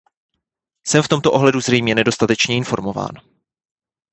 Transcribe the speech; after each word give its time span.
Jsem 0.87 1.03
v 1.03 1.07
tomto 1.07 1.31
ohledu 1.31 1.59
zřejmě 1.61 1.95
nedostatečně 1.95 2.55
informován. 2.57 3.09